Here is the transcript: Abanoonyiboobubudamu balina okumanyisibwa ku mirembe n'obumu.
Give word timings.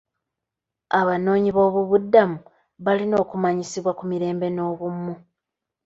Abanoonyiboobubudamu 0.99 2.37
balina 2.85 3.15
okumanyisibwa 3.23 3.91
ku 3.97 4.03
mirembe 4.11 4.47
n'obumu. 4.51 5.13